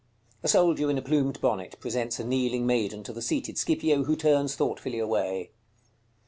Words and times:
A 0.41 0.47
soldier 0.47 0.89
in 0.89 0.97
a 0.97 1.01
plumed 1.03 1.39
bonnet 1.41 1.79
presents 1.79 2.19
a 2.19 2.23
kneeling 2.23 2.65
maiden 2.65 3.03
to 3.03 3.13
the 3.13 3.21
seated 3.21 3.59
Scipio, 3.59 4.05
who 4.05 4.15
turns 4.15 4.55
thoughtfully 4.55 4.97
away. 4.97 5.51